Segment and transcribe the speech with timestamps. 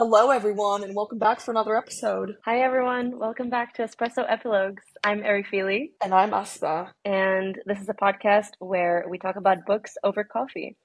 [0.00, 2.36] Hello, everyone, and welcome back for another episode.
[2.46, 3.18] Hi, everyone.
[3.18, 4.80] Welcome back to Espresso Epilogues.
[5.04, 6.94] I'm Erifili, And I'm Aspa.
[7.04, 10.78] and this is a podcast where we talk about books over coffee.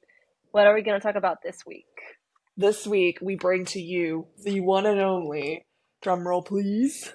[0.51, 1.86] What are we going to talk about this week?
[2.57, 5.66] This week, we bring to you the one and only,
[6.04, 7.13] drumroll please,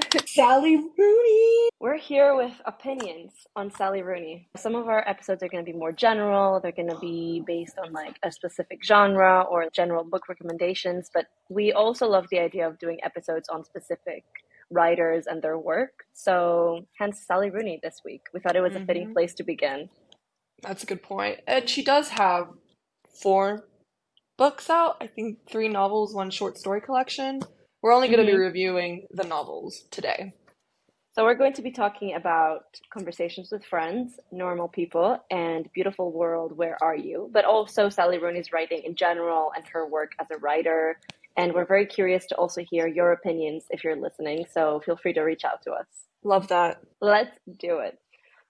[0.26, 1.68] Sally Rooney.
[1.80, 4.48] We're here with opinions on Sally Rooney.
[4.56, 7.78] Some of our episodes are going to be more general, they're going to be based
[7.78, 12.66] on like a specific genre or general book recommendations, but we also love the idea
[12.66, 14.24] of doing episodes on specific
[14.70, 16.04] writers and their work.
[16.12, 18.22] So, hence Sally Rooney this week.
[18.34, 19.12] We thought it was a fitting Mhm.
[19.12, 19.88] place to begin.
[20.62, 21.40] That's a good point.
[21.46, 22.48] And she does have
[23.22, 23.68] four
[24.36, 24.96] books out.
[25.00, 27.40] I think three novels, one short story collection.
[27.86, 28.46] We're only going to be Mhm.
[28.46, 30.34] reviewing the novels today.
[31.12, 36.56] So, we're going to be talking about conversations with friends, normal people, and beautiful world,
[36.56, 37.30] where are you?
[37.32, 40.98] But also Sally Rooney's writing in general and her work as a writer.
[41.36, 44.46] And we're very curious to also hear your opinions if you're listening.
[44.50, 45.86] So, feel free to reach out to us.
[46.24, 46.80] Love that.
[47.00, 48.00] Let's do it.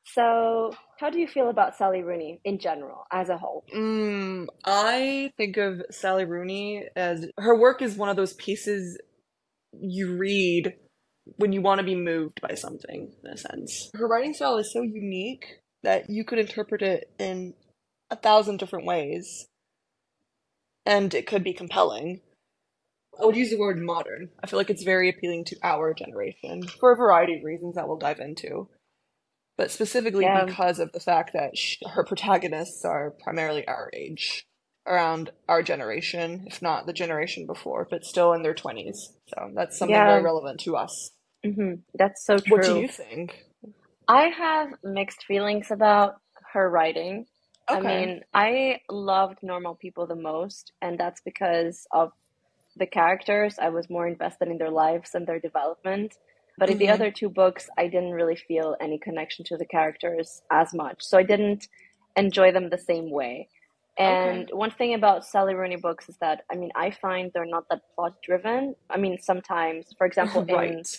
[0.04, 3.64] So, how do you feel about Sally Rooney in general, as a whole?
[3.74, 8.98] Mm, I think of Sally Rooney as her work is one of those pieces
[9.80, 10.74] you read
[11.36, 13.90] when you want to be moved by something, in a sense.
[13.94, 15.44] Her writing style is so unique
[15.82, 17.54] that you could interpret it in
[18.10, 19.46] a thousand different ways,
[20.84, 22.20] and it could be compelling.
[23.20, 24.28] I would use the word modern.
[24.42, 27.88] I feel like it's very appealing to our generation for a variety of reasons that
[27.88, 28.68] we'll dive into.
[29.56, 30.44] But specifically Yeah.
[30.44, 34.44] because of the fact that sh- her protagonists are primarily our age,
[34.86, 38.96] around our generation, if not the generation before, but still in their 20s.
[39.28, 40.06] So that's something Yeah.
[40.06, 41.12] very relevant to us.
[41.44, 42.46] hmm That's so true.
[42.46, 43.44] What do you think?
[44.08, 46.16] I have mixed feelings about
[46.52, 47.26] her writing.
[47.72, 52.12] I mean, I loved Normal People the most, and that's because of
[52.76, 53.56] the characters.
[53.60, 56.14] I was more invested in their lives and their development.
[56.58, 56.90] But in the Mhm.
[56.90, 60.98] other two books, I didn't really feel any connection to the characters as much.
[61.02, 61.68] So I didn't
[62.16, 63.48] enjoy them the same way.
[63.98, 67.64] And one thing about Sally Rooney books is that, I mean, I find they're not
[67.70, 68.74] that plot driven.
[68.90, 70.98] I mean, sometimes, for example, in right.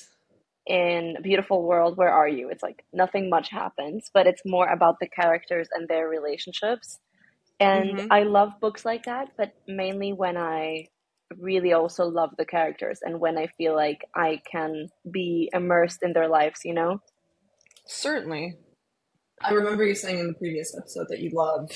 [0.66, 2.50] in Beautiful World, Where Are You?
[2.50, 7.00] It's like nothing much happens, but it's more about the characters and their relationships.
[7.60, 8.08] And Mhm.
[8.12, 10.88] I love books like that, but mainly when I
[11.38, 16.14] really also love the characters and when I feel like I can be immersed in
[16.14, 17.02] their lives, you know?
[17.86, 18.58] Certainly.
[19.42, 21.70] I remember you saying in the previous episode that you love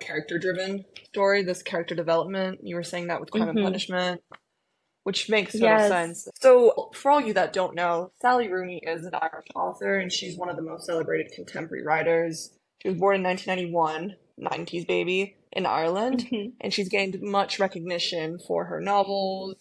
[0.00, 2.60] character driven story, this character development.
[2.62, 3.62] You were saying that with Crime and Mhm.
[3.64, 4.22] Punishment,
[5.04, 5.88] which makes total Yes.
[5.88, 6.28] sense.
[6.40, 10.36] So, for all you that don't know, Sally Rooney is an Irish author and she's
[10.36, 12.56] one of the most celebrated contemporary writers.
[12.82, 16.54] She was born in 1991, 90s baby, in Ireland, Mhm.
[16.60, 19.56] and she's gained much recognition for her novels,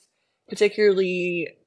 [0.49, 1.57] particularly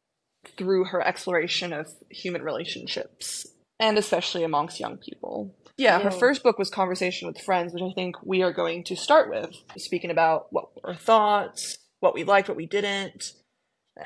[0.56, 3.46] through her exploration of human relationships,
[3.80, 5.54] and especially amongst young people.
[5.76, 8.96] Yeah, her first book was Conversation with Friends, which I think we are going to
[8.96, 13.32] start with, speaking about what were our thoughts, what we liked, what we didn't,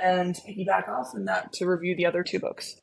[0.00, 2.75] and piggyback off in that to review the other two books.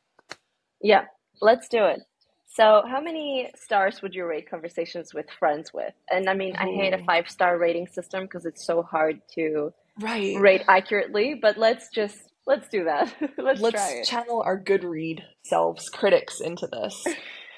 [0.82, 1.06] Yeah,
[1.42, 2.00] let's do it.
[2.48, 5.94] So, how many stars would you rate conversations with friends with?
[6.10, 9.74] And I mean, I hate a five star rating system because it's so hard to
[10.00, 10.40] Right.
[10.40, 13.14] rate accurately, but let's just let's do that.
[13.38, 14.06] let's, Let's try it.
[14.06, 17.06] channel our good read selves, critics, into this.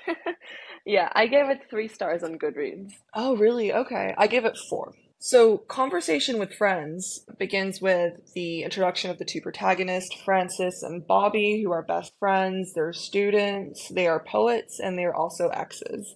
[0.86, 2.92] yeah, I gave it three stars on Goodreads.
[3.14, 3.72] Oh, really?
[3.72, 4.14] Okay.
[4.18, 4.94] I give it four.
[5.22, 11.62] So, Conversation with Friends begins with the introduction of the two protagonists, Frances and Bobby,
[11.62, 12.74] who are best friends.
[12.74, 16.16] They're students, they are poets, and they're also exes.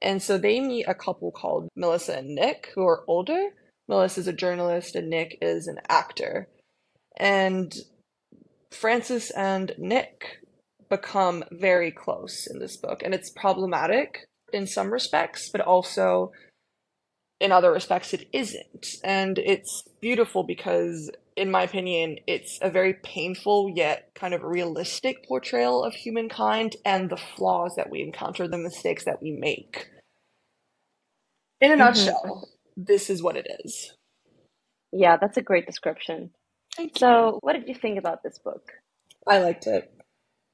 [0.00, 3.48] And so they meet a couple called Melissa and Nick, who are older.
[3.88, 6.48] Melissa is a journalist, and Nick is an actor.
[7.18, 7.74] And
[8.76, 10.40] Frances and Nick
[10.90, 16.32] become very close in this book, and it's problematic in some respects, but also
[17.40, 18.86] in other respects it isn't.
[19.04, 25.26] And it's beautiful because, in my opinion, it's a very painful yet kind of realistic
[25.28, 29.90] portrayal of humankind and the flaws that we encounter, the mistakes that we make.
[31.60, 31.76] In a Mhm.
[31.76, 33.94] nutshell, this is what it is.
[34.92, 36.32] Yeah, that's a great description.
[36.76, 37.00] Thank you.
[37.00, 38.72] So, what did you think about this book?
[39.26, 39.92] I liked it.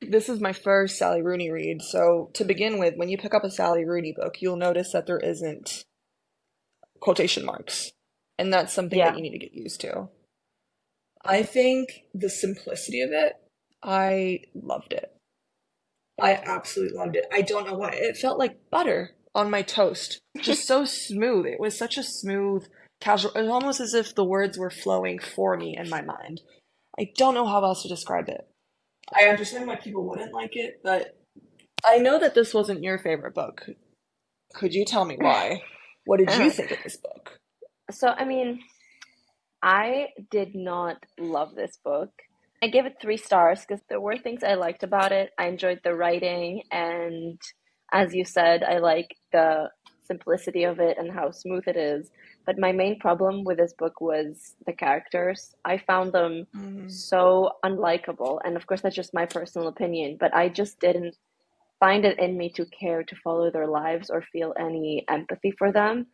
[0.00, 3.44] This is my first Sally Rooney read, so to begin with, when you pick up
[3.44, 5.84] a Sally Rooney book, you'll notice that there isn't
[7.00, 7.92] quotation marks.
[8.38, 9.10] And that's something Yeah.
[9.10, 10.08] that you need to get used to.
[11.24, 13.34] I think the simplicity of it,
[13.82, 15.14] I loved it.
[16.20, 17.26] I absolutely loved it.
[17.32, 17.90] I don't know why.
[17.94, 20.20] It felt like butter on my toast.
[20.38, 21.46] Just so smooth.
[21.46, 22.66] It was such a smooth
[23.02, 23.32] casual.
[23.34, 26.40] It's almost as if the words were flowing for me in my mind.
[26.98, 28.48] I don't know how else to describe it.
[29.14, 31.18] I understand why people wouldn't like it, but
[31.84, 33.66] I know that this wasn't your favorite book.
[34.54, 35.62] Could you tell me why?
[36.04, 37.38] What did you think of this book?
[37.90, 38.60] So, I mean,
[39.62, 42.10] I did not love this book.
[42.62, 45.30] I gave it three stars because there were things I liked about it.
[45.38, 47.40] I enjoyed the writing, and
[47.92, 49.70] as you said, I like the
[50.04, 52.10] simplicity of it and how smooth it is.
[52.44, 55.54] But my main problem with this book was the characters.
[55.64, 56.90] I found them mm.
[56.90, 58.40] so unlikable.
[58.44, 61.16] And of course, that's just my personal opinion, but I just didn't
[61.78, 65.72] find it in me to care to follow their lives or feel any empathy for
[65.72, 66.06] them.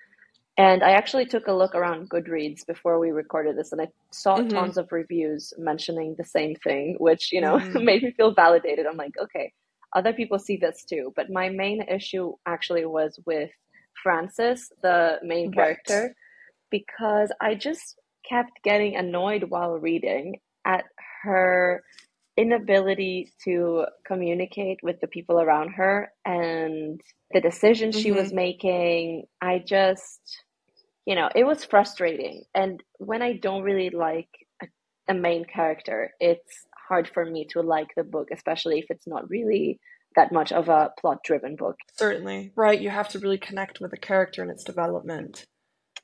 [0.59, 4.39] And I actually took a look around Goodreads before we recorded this, and I saw
[4.39, 4.49] mm-hmm.
[4.49, 7.85] tons of reviews mentioning the same thing, which, you know, mm-hmm.
[7.91, 8.85] made me feel validated.
[8.85, 9.53] I'm like, okay,
[9.95, 11.13] other people see this too.
[11.15, 13.51] But my main issue actually was with
[14.03, 16.15] Frances, the main character, right.
[16.71, 17.99] because I just
[18.29, 20.85] kept getting annoyed while reading at
[21.23, 21.83] her
[22.37, 27.01] inability to communicate with the people around her and
[27.33, 28.03] the decisions mm-hmm.
[28.03, 28.37] she was mm-hmm.
[28.37, 29.25] making.
[29.41, 30.21] I just,
[31.05, 32.45] you know, it was frustrating.
[32.55, 34.29] And when I don't really like
[34.63, 34.67] a,
[35.09, 39.29] a main character, it's hard for me to like the book, especially if it's not
[39.29, 39.81] really
[40.17, 41.77] that much of a plot driven book.
[41.97, 42.53] Certainly.
[42.57, 42.81] Right.
[42.81, 45.45] You have to really connect with the character and its development.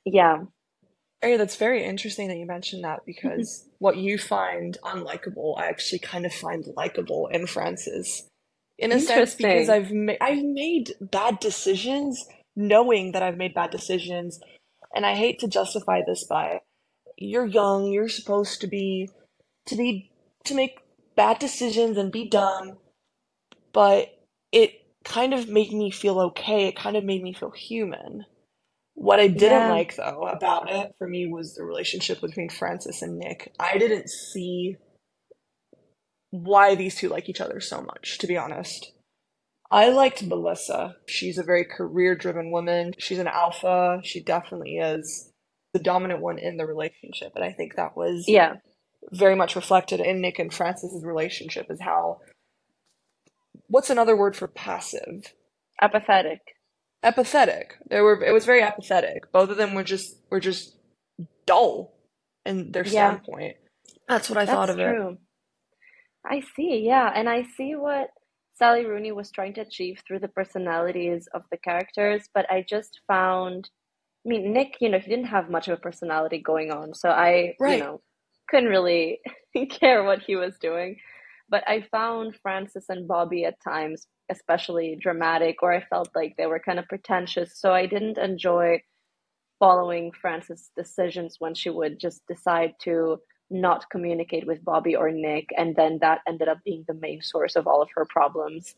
[0.05, 0.43] Yeah.
[1.21, 5.99] Hey, that's very interesting that you mentioned that because what you find unlikable, I actually
[5.99, 8.27] kind of find likable in Frances.
[8.77, 12.25] In a sense, because I've ma- I've made bad decisions,
[12.57, 14.39] knowing that I've made bad decisions,
[14.93, 16.59] and I hate to justify this by,
[17.17, 19.09] you're young, you're supposed to be,
[19.67, 20.11] to be,
[20.43, 20.79] to make
[21.15, 22.77] bad decisions and be dumb,
[23.75, 24.07] but
[24.53, 24.71] it
[25.03, 26.67] kind of made me feel okay.
[26.69, 28.25] It kind of made me feel human.
[28.93, 29.69] What I didn't yeah.
[29.69, 33.53] like though about it for me was the relationship between Frances and Nick.
[33.59, 34.77] I didn't see
[36.31, 38.93] why these two like each other so much, to be honest.
[39.69, 40.95] I liked Melissa.
[41.05, 42.93] She's a very career driven woman.
[42.97, 43.99] She's an alpha.
[44.03, 45.33] She definitely is
[45.73, 47.33] the dominant one in the relationship.
[47.35, 48.53] And I think that was yeah
[49.11, 52.19] very much reflected in Nick and Frances's relationship is how
[53.67, 55.33] what's another word for passive?
[55.81, 56.41] Apathetic.
[57.03, 57.75] Apathetic.
[57.89, 58.23] They were.
[58.23, 59.31] It was very apathetic.
[59.31, 60.75] Both of them were just were just
[61.45, 61.93] dull
[62.45, 62.91] in their yeah.
[62.91, 63.57] standpoint.
[64.07, 65.09] That's what I That's thought of true.
[65.09, 65.17] it.
[66.25, 66.83] I see.
[66.85, 68.09] Yeah, and I see what
[68.55, 73.01] Sally Rooney was trying to achieve through the personalities of the characters, but I just
[73.07, 73.69] found.
[74.25, 77.09] I mean, Nick, you know, he didn't have much of a personality going on, so
[77.09, 77.77] I, right.
[77.77, 78.01] you know,
[78.49, 79.19] couldn't really
[79.69, 80.97] care what he was doing.
[81.49, 86.47] But I found Frances and Bobby at times especially dramatic, or I felt like they
[86.47, 87.59] were kind of pretentious.
[87.59, 88.81] So I didn't enjoy
[89.59, 93.19] following Frances' decisions when she would just decide to
[93.49, 97.55] not communicate with Bobby or Nick, and then that ended up being the main source
[97.55, 98.75] of all of her problems.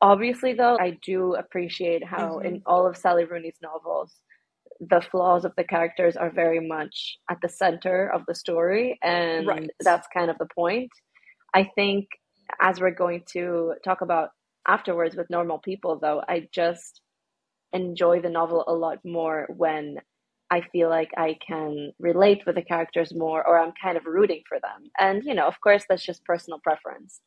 [0.00, 2.46] Obviously, though, I do appreciate how mm-hmm.
[2.46, 4.14] in all of Sally Rooney's novels,
[4.80, 9.46] the flaws of the characters are very much at the center of the story, and
[9.46, 9.70] right.
[9.80, 10.90] that's kind of the point.
[11.54, 12.06] I think
[12.60, 14.30] as we're going to talk about
[14.66, 17.00] afterwards with normal people, though, I just
[17.72, 19.98] enjoy the novel a lot more when
[20.50, 24.42] I feel like I can relate with the characters more or I'm kind of rooting
[24.48, 24.90] for them.
[24.98, 27.20] And, you know, of course, that's just personal preference.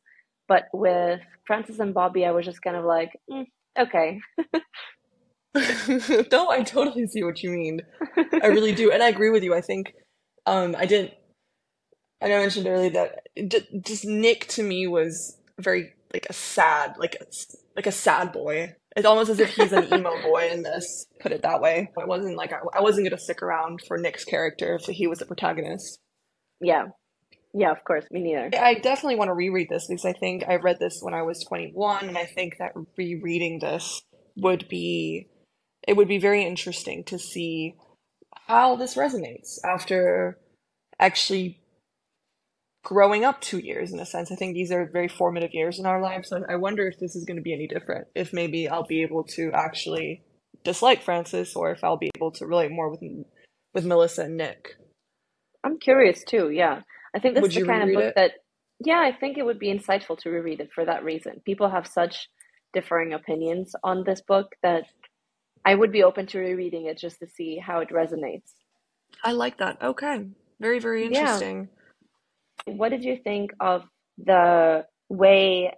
[0.48, 3.46] But with Frances and Bobby, I was just kind of like, mm,
[3.78, 4.20] okay.
[6.32, 7.82] no, I totally see what you mean.
[8.42, 8.90] I really do.
[8.90, 9.54] And I agree with you.
[9.54, 9.94] I think
[10.46, 11.12] um, I didn't
[12.22, 13.28] I know I mentioned earlier that
[13.84, 17.26] just Nick to me was very like a sad, like a,
[17.76, 18.74] like a sad boy.
[18.94, 21.06] It's almost as if he's an emo boy in this.
[21.20, 21.90] Put it that way.
[21.98, 25.18] I wasn't like I, I wasn't gonna stick around for Nick's character if he was
[25.18, 25.98] the protagonist.
[26.60, 26.88] Yeah,
[27.54, 28.50] yeah, of course, me neither.
[28.58, 31.44] I definitely want to reread this because I think I read this when I was
[31.44, 34.02] 21, and I think that rereading this
[34.36, 35.28] would be
[35.86, 37.74] it would be very interesting to see
[38.46, 40.38] how this resonates after
[40.98, 41.61] actually
[42.84, 44.32] growing up two years in a sense.
[44.32, 46.28] I think these are very formative years in our lives.
[46.28, 48.08] So I wonder if this is going to be any different.
[48.14, 50.22] If maybe I'll be able to actually
[50.64, 53.00] dislike Frances, or if I'll be able to relate more with
[53.74, 54.76] with Melissa and Nick.
[55.64, 56.50] I'm curious too.
[56.50, 56.82] Yeah,
[57.14, 58.14] I think this would is the kind of book it?
[58.16, 58.32] that.
[58.84, 61.40] Yeah, I think it would be insightful to reread it for that reason.
[61.44, 62.28] People have such
[62.72, 64.84] differing opinions on this book that
[65.64, 68.50] I would be open to rereading it just to see how it resonates.
[69.22, 69.80] I like that.
[69.80, 70.26] Okay.
[70.58, 71.68] Very, very interesting.
[71.72, 71.81] Yeah
[72.66, 73.82] what did you think of
[74.18, 75.72] the way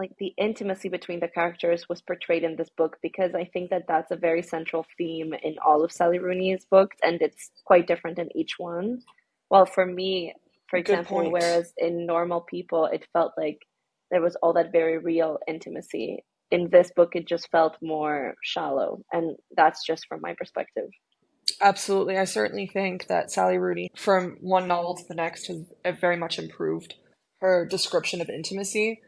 [0.00, 3.84] like the intimacy between the characters was portrayed in this book because I think that
[3.86, 8.18] that's a very central theme in all of Sally Rooney's books, and it's quite different
[8.18, 9.02] in each one.
[9.50, 10.32] Well, for me,
[10.68, 13.58] for example, whereas in Normal People, it felt like
[14.10, 16.24] there was all that very real intimacy.
[16.50, 20.88] In this book, it just felt more shallow, and that's just from my perspective.
[21.60, 22.16] Absolutely.
[22.16, 25.64] I certainly think that Sally Rooney, from one novel to the next, has
[26.00, 26.94] very much improved
[27.40, 29.00] her description of intimacy.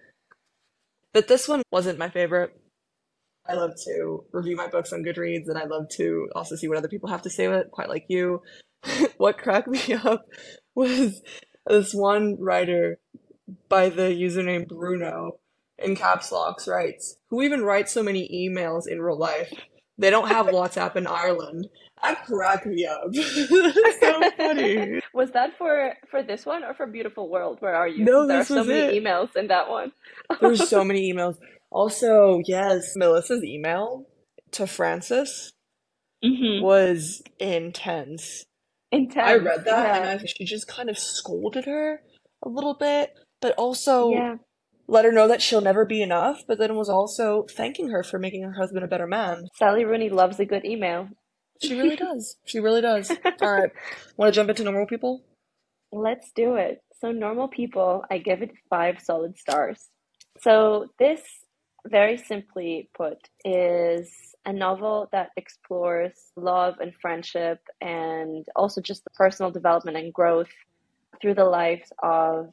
[1.12, 2.58] But this one wasn't my favorite.
[3.46, 6.78] I love to review my books on Goodreads, and I love to also see what
[6.78, 8.42] other people have to say it, quite like you.
[9.16, 10.26] what cracked me up
[10.74, 11.22] was
[11.66, 12.98] this one writer
[13.68, 15.38] by the username Bruno
[15.78, 19.52] in caps locks writes, who even writes so many emails in real life.
[20.02, 21.68] They don't have WhatsApp in Ireland.
[22.02, 23.14] That cracked me up.
[23.14, 25.00] so funny.
[25.14, 27.58] Was that for for this one or for Beautiful World?
[27.60, 28.04] Where are you?
[28.04, 29.04] No, there this are so was many it.
[29.04, 29.92] emails in that one.
[30.40, 31.36] There's so many emails.
[31.70, 34.06] Also, yes, Melissa's email
[34.50, 35.52] to Frances
[36.24, 36.64] mm-hmm.
[36.64, 38.46] was intense.
[38.90, 39.24] Intense.
[39.24, 40.10] I read that yeah.
[40.10, 42.00] and I, she just kind of scolded her
[42.44, 44.34] a little bit, but also yeah.
[44.92, 48.18] Let her know that she'll never be enough, but then was also thanking her for
[48.18, 49.48] making her husband a better man.
[49.54, 51.08] Sally Rooney loves a good email.
[51.62, 52.36] She really does.
[52.44, 53.10] She really does.
[53.40, 53.70] All right.
[54.18, 55.24] Want to jump into normal people?
[55.92, 56.82] Let's do it.
[57.00, 59.88] So, normal people, I give it five solid stars.
[60.40, 61.22] So, this,
[61.88, 69.10] very simply put, is a novel that explores love and friendship and also just the
[69.10, 70.50] personal development and growth
[71.20, 72.50] through the lives of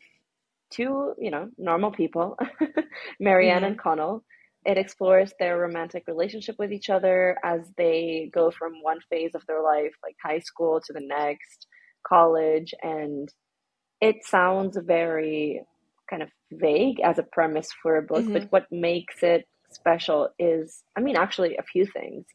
[0.69, 2.37] two, you know, normal people,
[3.19, 3.65] Marianne mm-hmm.
[3.65, 4.23] and Connell.
[4.65, 9.45] It explores their romantic relationship with each other as they go from one phase of
[9.47, 11.67] their life, like high school, to the next,
[12.05, 12.73] college.
[12.81, 13.29] And
[14.01, 15.61] it sounds very
[16.09, 18.33] kind of vague as a premise for a book, mm-hmm.
[18.33, 22.25] but what makes it special is, I mean, actually, a few things.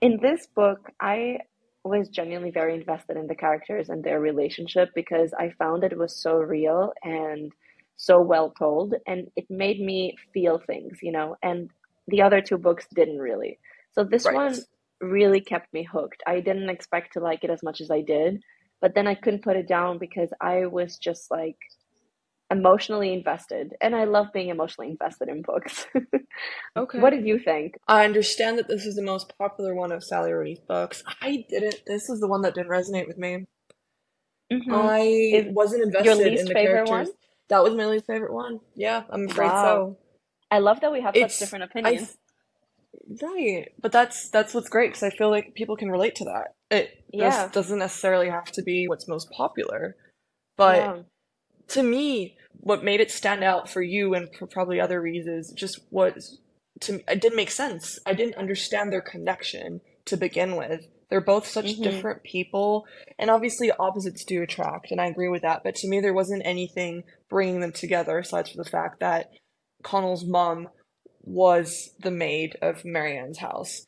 [0.00, 1.38] In this book, I
[1.84, 6.14] was genuinely very invested in the characters and their relationship because I found it was
[6.14, 7.52] so real and
[7.96, 11.70] so well told and it made me feel things, you know, and
[12.08, 13.58] the other two books didn't really.
[13.92, 14.34] So this right.
[14.34, 14.56] one
[15.00, 16.22] really kept me hooked.
[16.26, 18.42] I didn't expect to like it as much as I did,
[18.80, 21.56] but then I couldn't put it down because I was just like
[22.50, 25.86] emotionally invested and i love being emotionally invested in books.
[26.76, 27.00] Okay.
[27.00, 27.76] What did you think?
[27.88, 31.02] I understand that this is the most popular one of sally rooney's books.
[31.20, 33.46] I didn't this is the one that didn't resonate with me.
[34.52, 34.74] Mm-hmm.
[34.74, 36.90] i is wasn't invested in the characters.
[36.90, 37.08] one?
[37.50, 38.60] that was my least favorite one.
[38.74, 39.64] Yeah i'm afraid wow.
[39.64, 39.98] so
[40.50, 42.16] i love that we have it's, such different opinions.
[43.22, 46.24] I, right but that's that's what's great because i feel like people can relate to
[46.24, 46.54] that.
[46.70, 47.48] It yeah.
[47.52, 49.96] doesn't necessarily have to be what's most popular
[50.56, 50.96] but yeah
[51.70, 55.80] to me, what made it stand out for you and for probably other reasons just
[55.90, 56.38] was
[56.80, 57.98] to me, it didn't make sense.
[58.06, 60.86] I didn't understand their connection to begin with.
[61.08, 61.82] They're both such mm-hmm.
[61.82, 62.86] different people,
[63.18, 65.62] and obviously opposites do attract, and I agree with that.
[65.64, 69.30] But to me, there wasn't anything bringing them together aside from the fact that
[69.82, 70.68] Connell's mom
[71.22, 73.86] was the maid of Marianne's house.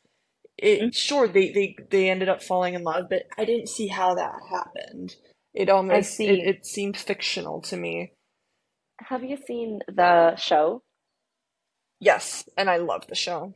[0.57, 0.89] It mm-hmm.
[0.91, 4.35] sure they, they they ended up falling in love, but I didn't see how that
[4.51, 5.15] happened.
[5.53, 8.13] It almost it, it seemed fictional to me.
[8.99, 10.83] Have you seen the show?
[11.99, 13.53] Yes, and I love the show.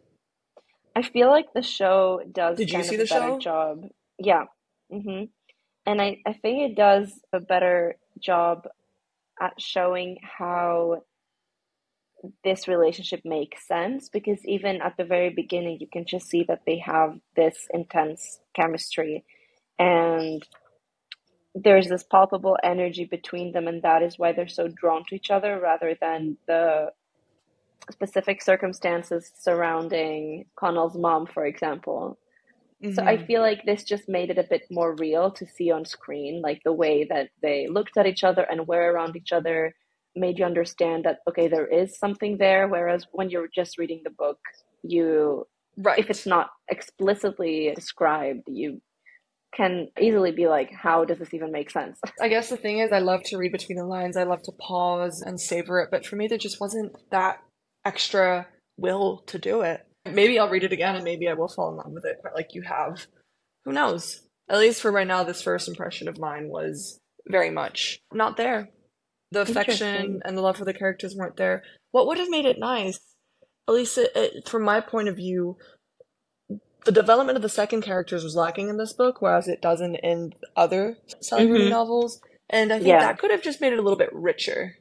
[0.96, 3.40] I feel like the show does Did you see the show?
[3.40, 3.84] job.
[4.20, 4.46] Yeah.
[4.92, 5.26] hmm
[5.86, 8.68] And I, I think it does a better job
[9.42, 11.04] at showing how
[12.44, 16.62] this relationship makes sense because even at the very beginning you can just see that
[16.66, 19.24] they have this intense chemistry
[19.80, 20.44] and
[21.64, 25.32] there's this palpable energy between them and that is why they're so drawn to each
[25.32, 26.92] other rather than the
[27.92, 32.18] specific circumstances surrounding Connell's mom, for example.
[32.84, 32.94] Mm-hmm.
[32.94, 33.26] So I mm-hmm.
[33.26, 36.62] feel like this just made it a bit more real to see on screen, like
[36.64, 39.74] the way that they looked at each other and were around each other
[40.16, 42.68] made you understand that okay, there is something there.
[42.68, 44.40] Whereas when you're just reading the book,
[44.84, 45.48] you
[45.78, 45.98] right.
[45.98, 48.82] if it's not explicitly described, you
[49.54, 52.00] can easily be like, how does this even make sense?
[52.22, 54.18] I guess the thing is, I love to read between the lines.
[54.18, 55.90] I love to pause and savor it.
[55.92, 57.40] But for me, there just wasn't that
[57.86, 59.86] extra will to do it.
[60.06, 62.54] Maybe I'll read it again and maybe I will fall in love with it, like
[62.54, 63.08] you have.
[63.66, 64.22] Who knows?
[64.50, 68.70] At least for right now, this first impression of mine was very much not there.
[69.32, 71.64] The affection and the love for the characters weren't there.
[71.92, 73.00] What would have made it nice?
[73.68, 75.58] At least it, it, from my point of view,
[76.88, 80.34] the development of the second characters was lacking in this book, whereas it doesn't in
[80.56, 81.70] other Sally mm-hmm.
[81.70, 82.22] novels.
[82.50, 83.00] And I think yeah.
[83.02, 84.78] that could have just made it a little bit richer.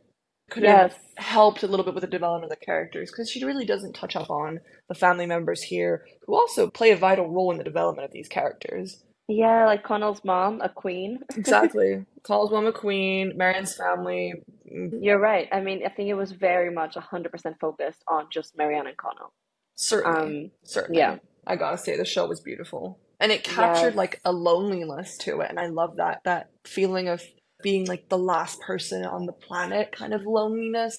[0.49, 0.93] could Yes.
[0.93, 3.95] have helped a little bit with the development of the characters because she really doesn't
[3.95, 7.65] touch up on the family members here who also play a vital role in the
[7.65, 9.03] development of these characters.
[9.27, 11.19] Yeah, like Connell's mom, a queen.
[11.37, 12.07] Exactly.
[12.23, 14.35] Connell's mom, a Queen, Marianne's family.
[14.73, 15.49] mm, You're right.
[15.51, 19.33] I mean, I think it was very much 100% focused on just Marianne and Connell.
[19.75, 20.45] Certainly.
[20.45, 20.99] Um, Certainly.
[21.01, 21.17] yeah.
[21.47, 22.99] I gotta say, the show was beautiful.
[23.21, 23.97] And it captured Yes.
[23.97, 25.51] like a loneliness to it.
[25.51, 26.21] And I love that.
[26.25, 27.23] That feeling of
[27.63, 30.99] being like the last person on the planet kind of loneliness,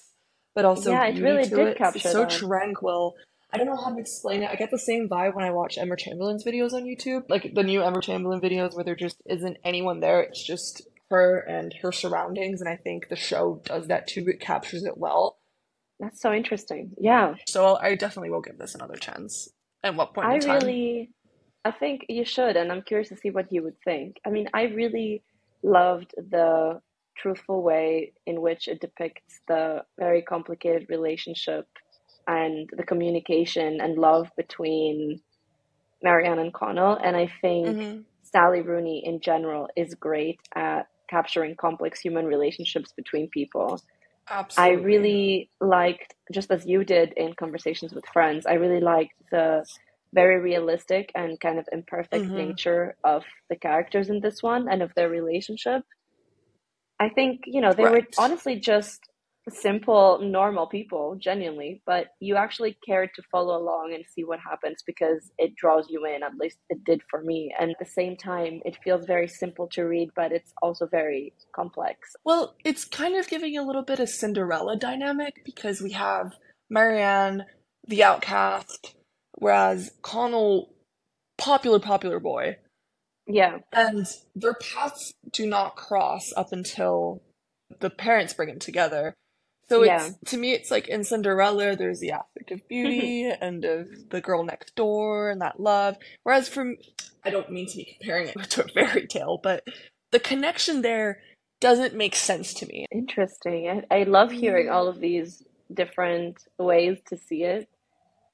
[0.54, 1.76] but also Yeah, it really did it.
[1.78, 2.30] capture It's so that.
[2.30, 3.14] tranquil.
[3.52, 4.50] I don't know how to explain it.
[4.50, 7.22] I get the same vibe when I watch Emma Chamberlain's videos on YouTube.
[7.30, 10.20] Like the new Emma Chamberlain videos where there just isn't anyone there.
[10.22, 12.60] It's just her and her surroundings.
[12.60, 14.26] And I think the show does that too.
[14.28, 15.38] It captures it well.
[16.00, 16.92] That's so interesting.
[16.98, 17.36] Yeah.
[17.46, 19.48] So I definitely will give this another chance.
[19.88, 21.10] At what point I really,
[21.64, 24.20] I think you should, and I'm curious to see what you would think.
[24.26, 25.22] I mean, I really
[25.62, 26.82] loved the
[27.16, 31.66] truthful way in which it depicts the very complicated relationship
[32.26, 35.22] and the communication and love between
[36.02, 36.96] Marianne and Connell.
[37.02, 38.04] And I think Mhm.
[38.22, 43.80] Sally Rooney in general is great at capturing complex human relationships between people.
[44.56, 49.64] I really liked, just as you did in Conversations with Friends, I really liked the
[50.14, 52.36] very realistic and kind of imperfect Mhm.
[52.36, 55.84] nature of the characters in this one and of their relationship.
[56.98, 59.07] I think, you know, they were honestly just
[59.50, 64.82] simple, normal people, genuinely, but you actually cared to follow along and see what happens
[64.86, 67.54] because it draws you in, at least it did for me.
[67.58, 71.34] And at the same time, it feels very simple to read, but it's also very
[71.54, 72.14] complex.
[72.24, 76.34] Well, it's kind of giving a little bit of Cinderella dynamic because we have
[76.70, 77.44] Marianne,
[77.86, 78.94] the outcast,
[79.36, 80.74] whereas Connell,
[81.36, 82.56] popular, popular boy.
[83.26, 83.58] Yeah.
[83.72, 87.22] And their paths do not cross up until
[87.80, 89.14] the parents bring them together.
[89.68, 94.10] So it's to me, it's like in Cinderella, there's the aspect of beauty and of
[94.10, 95.96] the girl next door and that love.
[96.22, 96.76] Whereas from,
[97.24, 99.64] I don't mean to be comparing it to a fairy tale, but
[100.10, 101.20] the connection there
[101.60, 102.86] doesn't make sense to me.
[102.90, 103.84] Interesting.
[103.90, 107.68] I, I love hearing all of these different ways to see it.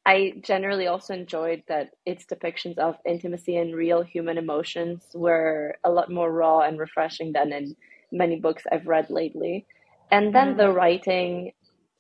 [0.07, 5.91] I generally also enjoyed that its depictions of intimacy and real human emotions were a
[5.91, 7.77] lot more raw and refreshing than in
[8.13, 9.67] many books I've read lately.
[10.11, 10.57] And then Mhm.
[10.57, 11.53] the writing,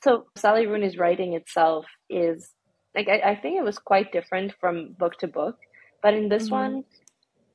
[0.03, 2.53] so Sally Rooney's writing itself is
[2.97, 5.57] like I, I think it was quite different from book to book,
[6.03, 6.51] but in this Mhm.
[6.51, 6.85] one,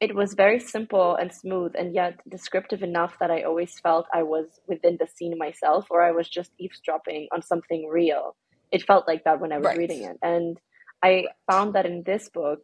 [0.01, 4.23] it was very simple and smooth and yet descriptive enough that I always felt I
[4.23, 8.35] was within the scene myself or I was just eavesdropping on something real.
[8.71, 9.75] It felt like that when I was Right.
[9.75, 10.17] reading it.
[10.21, 10.57] And
[11.03, 12.59] I found that in this book,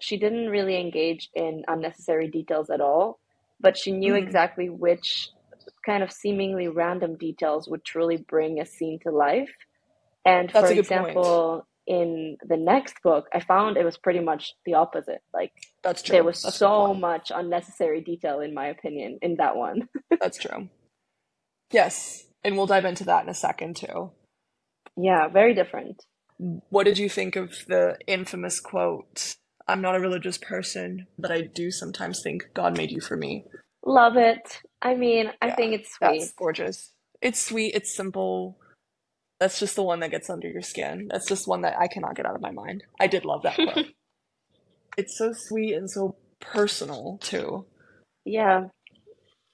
[0.00, 3.20] she didn't really engage in unnecessary details at all,
[3.60, 4.16] but she knew Mhm.
[4.16, 5.30] exactly which
[5.84, 9.50] kind of seemingly random details would truly bring a scene to life.
[10.24, 11.08] And That's for good point.
[11.08, 15.22] example, in the next book, I found it was pretty much the opposite.
[15.32, 15.52] Like
[15.82, 16.14] That's true.
[16.14, 19.88] there was That's so much unnecessary detail, in my opinion, in that one.
[20.20, 20.68] That's true.
[21.72, 24.10] Yes, and we'll dive into that in a second too.
[24.96, 26.02] Yeah, very different.
[26.38, 29.36] What did you think of the infamous quote?
[29.68, 33.44] I'm not a religious person, but I do sometimes think God made you for me.
[33.84, 34.60] Love it.
[34.82, 36.18] I mean, I Yeah, think it's sweet.
[36.20, 36.92] That's gorgeous.
[37.22, 38.58] It's sweet, it's simple.
[39.40, 41.08] That's just the one that gets under your skin.
[41.10, 42.84] That's just one that I cannot get out of my mind.
[43.00, 43.86] I did love that quote.
[44.98, 47.66] it's so sweet and so personal too.
[48.24, 48.68] Yeah.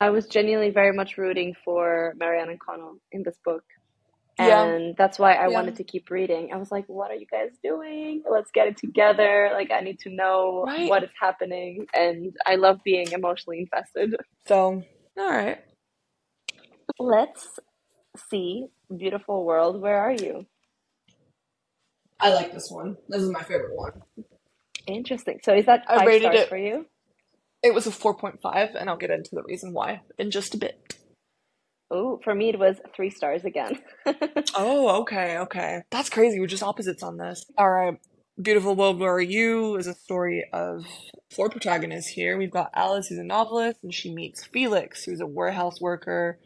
[0.00, 3.64] I was genuinely very much rooting for Marianne and Connell in this book.
[4.38, 4.64] Yeah.
[4.64, 5.54] And that's why I Yeah.
[5.54, 6.52] wanted to keep reading.
[6.52, 8.22] I was like, what are you guys doing?
[8.30, 9.50] Let's get it together.
[9.52, 10.88] Like, I need to know Right.
[10.88, 11.86] what is happening.
[11.94, 14.16] And I love being emotionally invested.
[14.46, 14.82] So,
[15.18, 15.58] all right.
[16.98, 17.58] Let's
[18.30, 19.80] see Beautiful World.
[19.80, 20.46] Where are you?
[22.20, 22.96] I like this one.
[23.08, 24.02] This is my favorite one.
[24.86, 25.40] Interesting.
[25.44, 26.86] So is that I five rated stars it- for you?
[27.62, 30.96] It was a 4.5, and I'll get into the reason why in just a bit.
[31.90, 33.78] Oh, for me it was three stars again.
[34.54, 35.82] Oh, okay, okay.
[35.90, 36.40] That's crazy.
[36.40, 37.44] We're just opposites on this.
[37.56, 37.98] All right.
[38.40, 40.86] Beautiful World, Where Are You is a story of
[41.30, 42.38] four protagonists here.
[42.38, 46.38] We've got Alice, who's a novelist, and she meets Felix, who's a warehouse worker.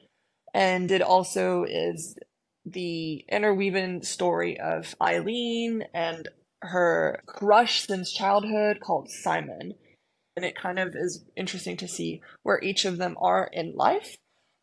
[0.53, 2.17] And it also is
[2.65, 6.29] the interweaving story of Eileen and
[6.63, 9.75] her crush since childhood called Simon.
[10.35, 14.17] And it kind of is interesting to see where each of them are in life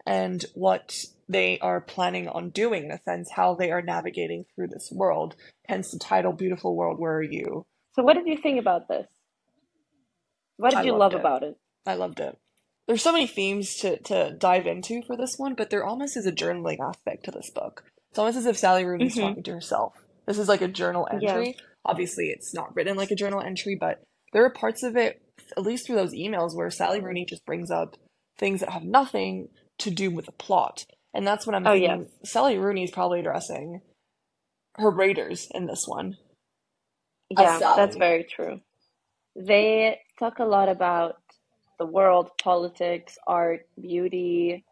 [0.06, 4.68] and what they are planning on doing in a sense, how they are navigating through
[4.68, 5.36] this world.
[5.68, 7.66] Hence the title Beautiful World, Where Are You?
[7.96, 9.08] So what did you think about this?
[10.58, 11.16] What did I you love it.
[11.16, 11.58] about it?
[11.86, 12.38] I loved it.
[12.88, 16.28] there's so many themes to, to dive into for this one, but there almost is
[16.28, 17.86] a journaling aspect to this book.
[18.12, 19.94] It's almost as if Sally Rooney's hmm talking to herself.
[20.28, 21.46] This is like a journal Yeah.
[21.46, 21.58] entry.
[21.86, 25.22] Obviously, it's not written like a journal entry, but there are parts of it,
[25.58, 27.98] at least through those emails, where Sally Rooney just brings up
[28.38, 29.50] things that have nothing
[29.80, 30.86] to do with the plot.
[31.14, 32.08] And that's what I'm Oh, thinking.
[32.08, 32.10] yes.
[32.26, 33.82] Sally Rooney is probably addressing
[34.76, 36.18] her raiders in this one
[37.30, 38.62] Yeah, that's very true.
[39.36, 41.18] They talk a lot about
[41.80, 44.66] the world, politics, art, beauty,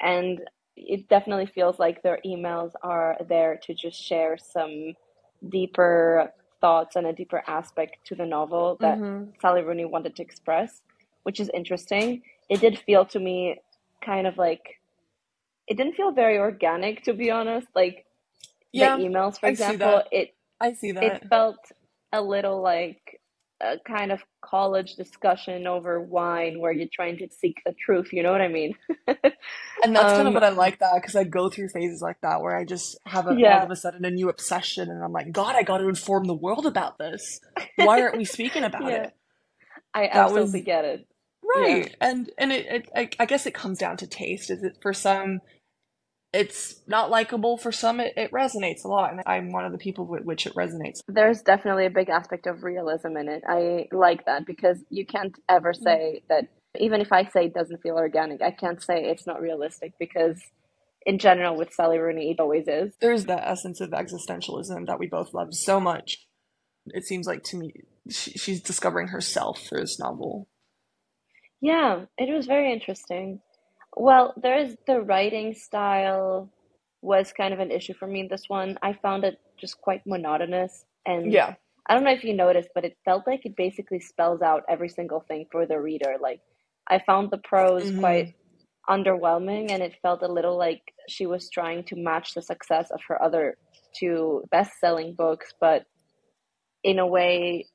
[0.00, 0.40] and
[0.76, 4.94] it definitely feels like their emails are there to just share some
[5.48, 10.22] deeper thoughts and a deeper aspect to the novel that hmm Sally Rooney wanted to
[10.22, 10.82] express,
[11.24, 12.22] which is interesting.
[12.50, 13.60] It did feel to me
[14.04, 14.80] kind of like
[15.68, 17.68] it didn't feel very organic, to be honest.
[17.74, 18.06] Like
[18.76, 21.58] the emails, for I example, it I see that it felt
[22.12, 23.20] a little like
[23.62, 28.22] a kind of college discussion over wine where you're trying to seek the truth, you
[28.22, 28.74] know what I mean?
[29.82, 32.18] And that's kind of Um, what I like that because I go through phases like
[32.22, 35.12] that where I just have a all of a sudden a new obsession and I'm
[35.12, 37.40] like, God, I got to inform the world about this.
[37.76, 39.12] Why aren't we speaking about yeah, it?
[39.94, 41.06] I That absolutely was get it.
[41.54, 41.94] Yeah, right.
[42.00, 44.50] And and it, it I, I guess it comes down to taste.
[44.50, 45.40] Is it for some
[46.32, 49.78] it's not likable, for some it, it resonates a lot, and I'm one of the
[49.78, 51.00] people with which it resonates.
[51.08, 53.42] there's definitely a big aspect of realism in it.
[53.48, 55.82] I like that because you can't ever Mm.
[55.82, 59.40] say that, even if I say it doesn't feel organic, I can't say it's not
[59.40, 60.38] realistic because,
[61.06, 62.94] in general, with Sally Rooney, it always is.
[63.00, 66.26] There's that essence of existentialism that we both love so much.
[66.88, 67.72] It seems like to me
[68.10, 70.48] she, she's discovering herself through this novel.
[71.60, 73.40] Yeah, it was very interesting.
[73.96, 76.50] Well, there's the writing style
[77.02, 78.78] was kind of an issue for me in this one.
[78.82, 81.54] I found it just quite monotonous, and Yeah.
[81.88, 84.88] I don't know if you noticed, but it felt like it basically spells out every
[84.88, 86.16] single thing for the reader.
[86.20, 86.40] Like,
[86.88, 88.28] I found the prose hmm quite
[88.88, 93.00] underwhelming, and it felt a little like she was trying to match the success of
[93.08, 93.56] her other
[93.98, 95.84] two best-selling books, but
[96.84, 97.66] in a way,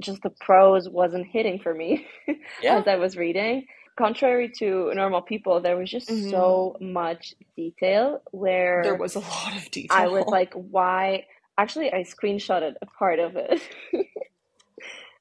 [0.00, 2.06] just the prose wasn't hitting for me
[2.58, 2.78] Yeah.
[2.78, 3.66] as I was reading.
[3.98, 9.20] Contrary to normal people, there was just hmm so much detail where There was a
[9.20, 9.98] lot of detail.
[9.98, 11.26] I was like, why?
[11.58, 13.60] Actually, I screenshotted a part of it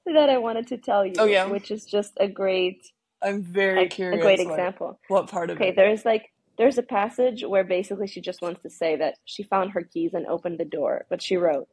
[0.05, 1.15] that I wanted to tell you.
[1.17, 1.49] Oh yeah.
[1.49, 2.85] which is just a great
[3.21, 4.99] I'm very a, a great curious what example.
[5.07, 5.75] what part of Okay, it.
[5.75, 6.25] there's like
[6.59, 10.13] there's a passage where basically she just wants to say that she found her keys
[10.13, 11.67] and opened the door, but she wrote,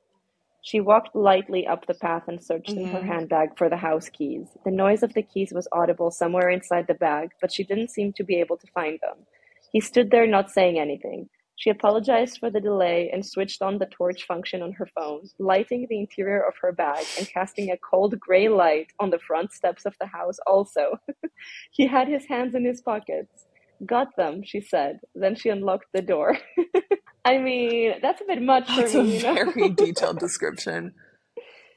[0.64, 4.08] She walked lightly up the path and searched in her hmm handbag for the house
[4.08, 4.56] keys.
[4.64, 8.14] The noise of the keys was audible somewhere inside the bag, but she didn't seem
[8.14, 9.26] to be able to find them.
[9.72, 11.28] He stood there not saying anything.
[11.56, 15.86] She apologized for the delay and switched on the torch function on her phone, lighting
[15.88, 19.84] the interior of her bag and casting a cold gray light on the front steps
[19.86, 20.98] of the house also.
[21.72, 23.46] he had his hands in his pockets.
[23.86, 25.00] Got them, she said.
[25.14, 26.38] Then she unlocked the door.
[27.24, 29.38] I mean, that's a bit much for That's a me, you know?
[29.46, 30.94] very detailed description.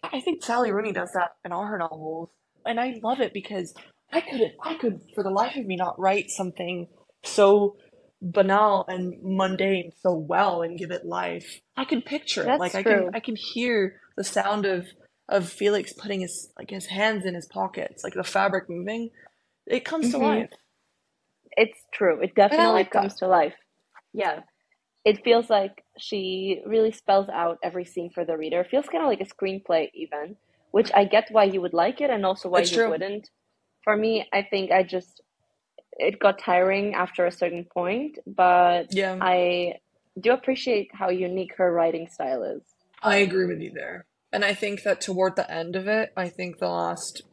[0.03, 2.29] I think Sally Rooney does that in all her novels,
[2.65, 3.73] and I love it because
[4.11, 6.87] I couldn't, I could, for the life of me, not write something
[7.23, 7.77] so
[8.21, 11.61] banal and mundane so well and give it life.
[11.77, 13.07] I can picture it, like That's I can.
[13.13, 14.87] I can hear the sound of
[15.29, 19.11] of Felix putting his like his hands in his pockets, like the fabric moving.
[19.67, 20.51] It comes to hmm life,
[21.57, 22.21] It's true.
[22.21, 23.07] It definitely like that.
[23.07, 23.55] comes to life.
[24.13, 24.41] Yeah.
[25.07, 28.61] It feels like she really spells out every scene for the reader.
[28.61, 30.35] It feels kind of like a screenplay, even,
[30.71, 32.89] which I get why you would like it and also why It's you true.
[32.89, 33.29] wouldn't.
[33.85, 35.21] For me, I think I just,
[35.93, 39.75] it got tiring after a certain point, but Yeah, I
[40.19, 42.63] do appreciate how unique her writing style is.
[43.01, 44.05] I agree with you there.
[44.33, 47.23] And I think that toward the end of it, I think the last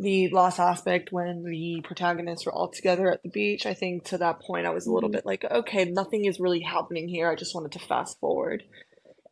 [0.00, 4.18] the last aspect when the protagonists were all together at the beach, I think to
[4.18, 7.30] that point I was a little hmm bit like, okay, nothing is really happening here.
[7.30, 8.64] I just wanted to fast forward.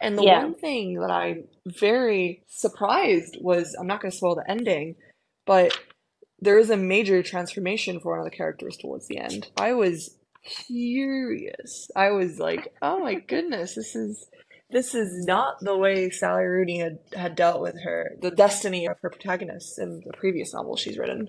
[0.00, 0.24] And the Yeah.
[0.24, 4.96] one thing that I'm very surprised was, I'm not going to spoil the ending,
[5.46, 5.78] but
[6.40, 9.48] there is a major transformation for one of the characters towards the end.
[9.56, 10.16] I was
[10.68, 11.90] furious.
[11.96, 14.28] I was like, oh my goodness, this is
[14.70, 18.98] this is not the way Sally Rooney had, had dealt with her the destiny of
[19.00, 21.28] her protagonists in the previous novel she's written.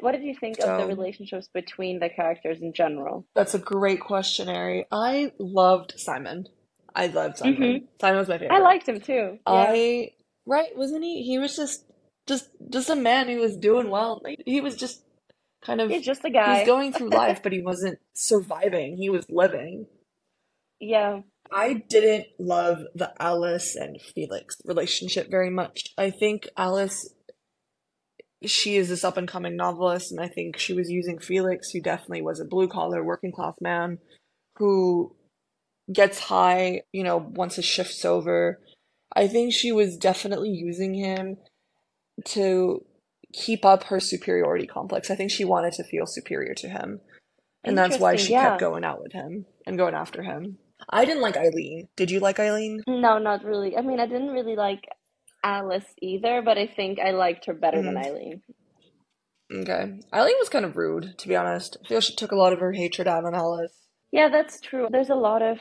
[0.00, 3.26] What did you think of the relationships between the characters in general?
[3.34, 4.84] that's a great questionary.
[4.90, 6.48] I loved Simon.
[6.94, 7.54] I loved Simon.
[7.54, 7.86] Mm-hmm.
[8.00, 8.54] Simon was my favorite.
[8.54, 9.38] I liked him too.
[9.46, 9.66] Yeah.
[9.68, 10.10] I
[10.46, 11.22] right, wasn't he?
[11.22, 11.84] He was just
[12.26, 14.20] just just a man who was doing well.
[14.22, 15.02] Like, he was just
[15.64, 16.58] kind of He's just a guy.
[16.58, 18.96] He's going through life, but he wasn't surviving.
[18.96, 19.86] He was living.
[20.80, 21.20] Yeah.
[21.54, 25.94] I didn't love the Alice and Felix relationship very much.
[25.96, 27.14] I think Alice
[28.46, 31.80] she is this up and coming novelist, and I think she was using Felix, who
[31.80, 33.98] definitely was a blue collar working class man
[34.56, 35.14] who
[35.92, 38.60] gets high, you know, once his shift's over.
[39.14, 41.38] I think she was definitely using him
[42.26, 42.84] to
[43.32, 45.10] keep up her superiority complex.
[45.10, 47.00] I think she wanted to feel superior to him.
[47.62, 48.50] And that's why she yeah.
[48.50, 50.58] kept going out with him and going after him.
[50.90, 51.88] I didn't like Eileen.
[51.96, 52.82] Did you like Eileen?
[52.86, 53.76] No, not really.
[53.76, 54.84] I mean, I didn't really like
[55.42, 58.04] Alice either, but I think I liked her better than Mhm.
[58.06, 58.42] Eileen.
[59.52, 59.98] Okay.
[60.12, 61.76] Eileen was kind of rude, to be honest.
[61.84, 63.86] I feel she took a lot of her hatred out on Alice.
[64.10, 64.88] Yeah, that's true.
[64.90, 65.58] There's a lot of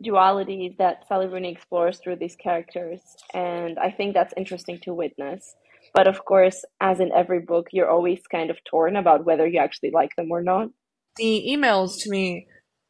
[0.00, 3.00] duality that Sally Rooney explores through these characters,
[3.34, 5.54] and I think that's interesting to witness.
[5.94, 9.58] But of course, as in every book, you're always kind of torn about whether you
[9.58, 10.68] actually like them or not.
[11.16, 12.46] The emails to me,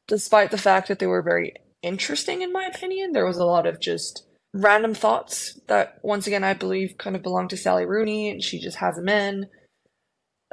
[0.08, 3.66] despite the fact that they were very interesting in my opinion, there was a lot
[3.66, 8.30] of just random thoughts that, once again, I believe kind of belong to Sally Rooney,
[8.30, 9.46] and she just has them in.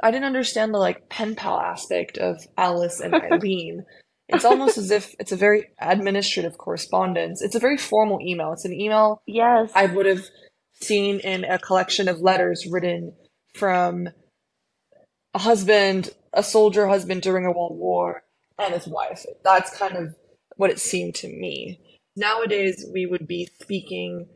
[0.02, 3.84] I didn't understand the like pen pal aspect of Alice and Eileen.
[4.28, 7.42] It's almost as if it's a very administrative correspondence.
[7.42, 8.52] It's a very formal email.
[8.52, 9.70] It's an email Yes.
[9.74, 10.24] I would have
[10.80, 13.14] seen in a collection of letters written
[13.54, 14.08] from
[15.34, 18.23] a husband, a soldier husband during a world war,
[18.58, 19.24] and his wife.
[19.42, 20.14] That's kind of
[20.56, 21.80] what it seemed to me.
[22.16, 24.28] Nowadays, we would be speaking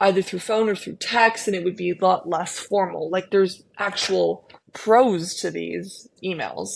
[0.00, 3.10] either through phone or through text, and it would be a lot less formal.
[3.10, 6.70] Like there's actual prose to these emails.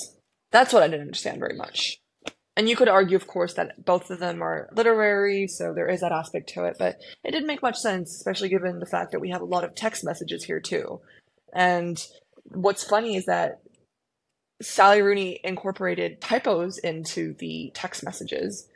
[0.51, 2.01] That's what I didn't understand very much.
[2.57, 6.03] And you could argue, of course, that both of them are literary, so there is
[6.03, 9.20] that aspect to it, but it didn't make much sense, especially given the fact that
[9.20, 11.01] we have a lot of text messages here too.
[11.53, 12.01] And
[12.44, 13.61] what's funny is that
[14.62, 18.69] Sally Rooney incorporated typos into the text messages.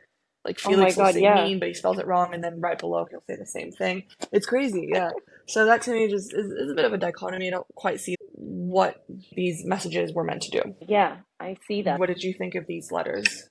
[0.45, 1.45] Like Oh Felix will God, say yeah.
[1.45, 4.05] mean, but he spells it wrong, and then right below he'll say the same thing.
[4.33, 5.11] It's crazy, yeah.
[5.47, 7.49] So that to me just is, is a bit of a dichotomy.
[7.49, 10.75] I don't quite see what these messages were meant to do.
[10.87, 11.99] Yeah, I see that.
[11.99, 13.49] What did you think of these letters?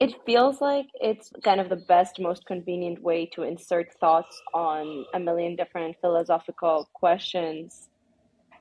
[0.00, 5.04] It feels like it's kind of the best, most convenient way to insert thoughts on
[5.14, 7.88] a million different philosophical questions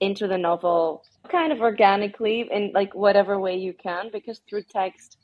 [0.02, 5.18] into the novel kind of organically in like whatever way you can because through text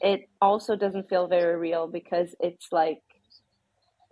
[0.00, 3.02] it also doesn't feel very real because it's like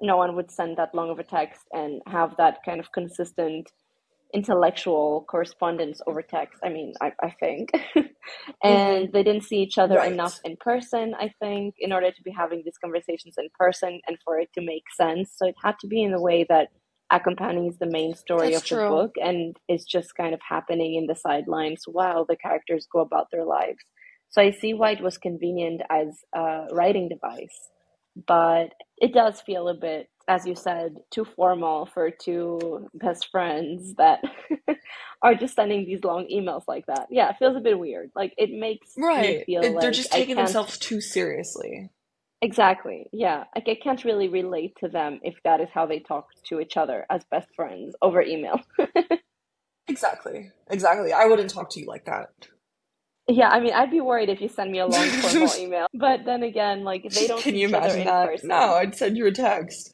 [0.00, 3.70] no one would send that long of a text and have that kind of consistent
[4.34, 6.58] intellectual correspondence over text.
[6.64, 7.70] I mean, I, I think.
[7.94, 8.04] and
[8.64, 9.12] mm-hmm.
[9.12, 10.12] they didn't see each other Right.
[10.12, 14.18] enough in person, I think, in order to be having these conversations in person and
[14.24, 15.32] for it to make sense.
[15.36, 16.68] So it had to be in a way that
[17.10, 21.06] accompanies the main story That's of the book and is just kind of happening in
[21.06, 23.78] the sidelines while the characters go about their lives.
[24.30, 27.70] So I see why it was convenient as a writing device,
[28.26, 33.94] but it does feel a bit, as you said, too formal for two best friends
[33.98, 34.20] that
[35.22, 37.06] are just sending these long emails like that.
[37.10, 38.10] Yeah, it feels a bit weird.
[38.16, 39.44] Like it makes Right.
[39.46, 41.90] feel It- like They're just taking themselves too seriously.
[42.42, 43.06] Exactly.
[43.12, 46.60] Yeah, like I can't really relate to them if that is how they talk to
[46.60, 48.60] each other as best friends over email.
[49.88, 50.50] Exactly.
[50.68, 51.12] Exactly.
[51.12, 52.28] I wouldn't talk to you like that.
[53.28, 55.86] Yeah, I mean, I'd be worried if you send me a long formal email.
[55.94, 58.28] But then again, like they don't Can see you each imagine in that?
[58.28, 58.48] person.
[58.48, 59.92] No, I'd send you a text.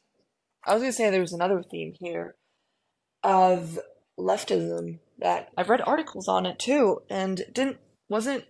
[0.65, 2.35] I was gonna say there was another theme here
[3.23, 3.79] of
[4.19, 7.77] leftism that I've read articles on it too, and it didn't
[8.09, 8.45] wasn't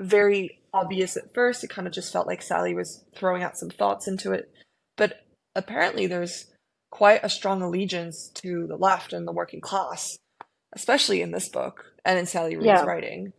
[0.00, 1.64] very obvious at first.
[1.64, 4.50] It kind of just felt like Sally was throwing out some thoughts into it,
[4.96, 6.46] but apparently there's
[6.90, 10.16] quite a strong allegiance to the left and the working class,
[10.74, 12.84] especially in this book and in Sally Rooney's Yeah.
[12.84, 13.32] writing.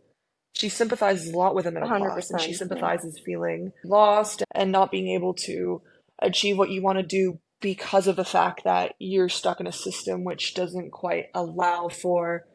[0.54, 2.58] She sympathizes a lot with the middle class, and she 100%, yeah.
[2.58, 5.80] sympathizes feeling lost and not being able to
[6.18, 9.72] achieve what you want to do because of the fact that you're stuck in a
[9.72, 12.46] system which doesn't quite allow for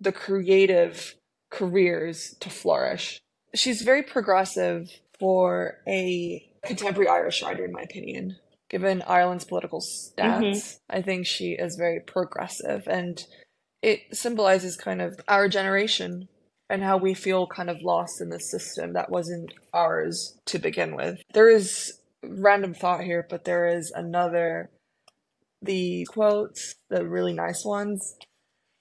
[0.00, 1.16] the creative
[1.50, 3.20] careers to flourish.
[3.54, 8.36] She's very progressive for a contemporary Irish writer, in my opinion.
[8.70, 13.22] Given Ireland's political stance, I think she is very progressive and
[13.82, 16.28] it symbolizes kind of our generation
[16.70, 20.96] and how we feel kind of lost in the system that wasn't ours to begin
[20.96, 21.20] with.
[21.34, 24.70] There is random thought here, but there is another
[25.60, 28.16] the quotes, the really nice ones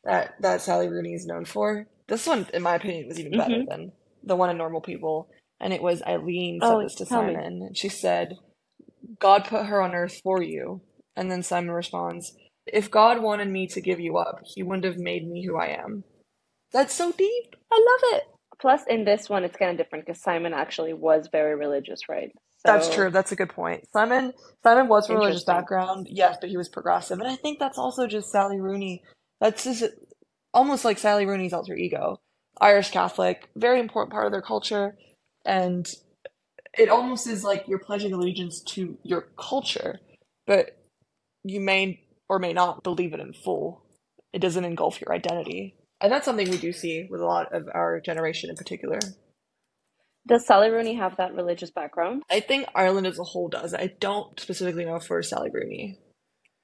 [0.05, 1.85] that that Sally Rooney is known for.
[2.07, 3.67] This one, in my opinion, was even better Mhm.
[3.67, 3.91] than
[4.23, 5.29] the one in Normal People.
[5.59, 7.33] And it was Eileen said Oh, this to tell me.
[7.33, 7.61] Simon.
[7.63, 8.37] And she said,
[9.19, 10.81] God put her on earth for you.
[11.15, 12.33] And then Simon responds,
[12.65, 15.67] If God wanted me to give you up, he wouldn't have made me who I
[15.67, 16.03] am.
[16.71, 17.55] That's so deep.
[17.71, 18.23] I love it.
[18.59, 22.31] Plus, in this one, it's kind of different because Simon actually was very religious, right?
[22.63, 23.09] That's true.
[23.09, 23.85] That's a good point.
[23.91, 27.57] Simon Simon was from a religious background, yes, but he was progressive, and I think
[27.57, 29.01] that's also just Sally Rooney.
[29.39, 29.83] That's just
[30.53, 32.20] almost like Sally Rooney's alter ego.
[32.59, 34.97] Irish Catholic, very important part of their culture,
[35.45, 35.87] and
[36.77, 39.99] it almost is like you're pledging allegiance to your culture,
[40.47, 40.77] but
[41.43, 43.83] you may or may not believe it in full.
[44.33, 45.75] It doesn't engulf your identity.
[45.99, 48.99] And that's something we do see with a lot of our generation in particular.
[50.27, 52.23] Does Sally Rooney have that religious background?
[52.29, 53.73] I think Ireland as a whole does.
[53.73, 55.99] I don't specifically know for Sally Rooney.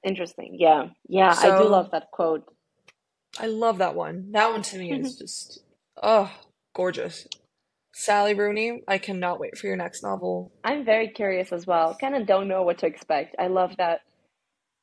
[0.04, 0.56] Interesting.
[0.58, 0.86] Yeah.
[1.08, 2.44] Yeah, I do love that quote.
[3.38, 4.30] I love that one.
[4.32, 5.18] That one to me is mm-hmm.
[5.18, 5.60] just,
[6.02, 6.30] oh,
[6.74, 7.26] gorgeous.
[7.94, 10.52] Sally Rooney, I cannot wait for your next novel.
[10.62, 11.96] I'm very curious as well.
[12.00, 13.34] Kind of don't know what to expect.
[13.38, 14.00] I love that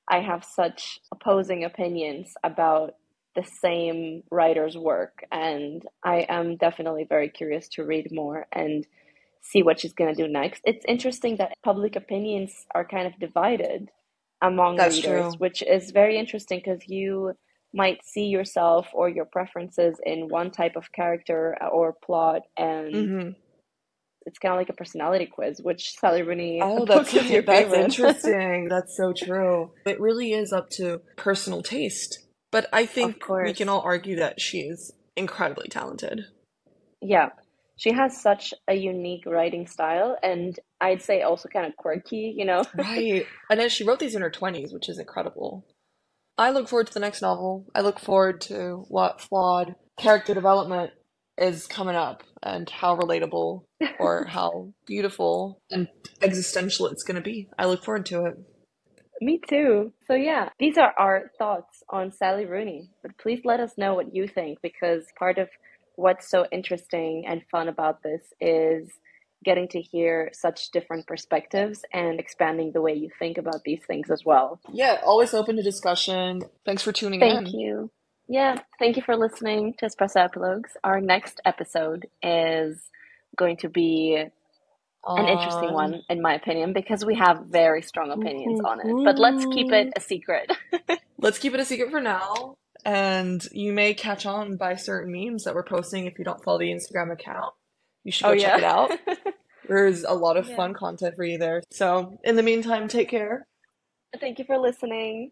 [0.10, 2.96] I have such opposing opinions about
[3.36, 8.86] the same writer's work, and I am definitely very curious to read more and
[9.42, 10.62] see what she's going to do next.
[10.66, 13.90] It's interesting that public opinions are kind of divided
[14.42, 15.38] among That's readers, true.
[15.38, 17.34] which is very interesting because you
[17.76, 23.30] might see yourself or your preferences in one type of character or plot, and hmm
[24.28, 25.62] it's kind of like a personality quiz.
[25.62, 27.86] Which Sally Rooney Oh, that's is your that's favorite?
[27.86, 28.68] interesting.
[28.70, 29.72] That's so true.
[29.86, 32.20] It really is up to personal taste.
[32.52, 36.22] But I think we can all argue that she is incredibly talented.
[37.02, 37.30] Yeah.
[37.78, 42.46] She has such a unique writing style, and I'd say also kind of quirky, you
[42.46, 42.64] know?
[42.78, 43.26] Right.
[43.50, 45.66] And then she wrote these in her 20s, which is incredible.
[46.38, 47.66] I look forward to the next novel.
[47.74, 50.92] I look forward to what flawed character development
[51.38, 53.64] is coming up and how relatable
[54.00, 55.88] or how beautiful and
[56.22, 57.50] existential it's going to be.
[57.58, 58.38] I look forward to it.
[59.22, 59.94] Me too.
[60.08, 62.90] So, yeah, these are our thoughts on Sally Rooney.
[63.02, 65.48] But please let us know what you think because part of
[65.96, 68.90] what's so interesting and fun about this is
[69.46, 74.10] getting to hear such different perspectives and expanding the way you think about these things
[74.10, 74.60] as well.
[74.74, 76.42] Yeah, always open to discussion.
[76.66, 77.44] Thanks for tuning Thank in.
[77.46, 77.92] Thank you.
[78.28, 80.72] Yeah, thank you for listening to Espresso Epilogues.
[80.84, 82.82] Our next episode is
[83.38, 84.26] going to be
[85.08, 89.06] an interesting one, in my opinion, because we have very strong opinions on it.
[89.06, 90.52] But let's keep it a secret.
[91.18, 92.58] Let's keep it a secret for now.
[92.84, 96.60] And you may catch on by certain memes that we're posting if you don't follow
[96.60, 97.54] the Instagram account.
[98.06, 98.92] You should Oh, go check it out.
[99.68, 100.56] There's a lot of Yeah.
[100.56, 101.64] fun content for you there.
[101.72, 103.48] So, in the meantime, take care.
[104.22, 105.32] Thank you for listening.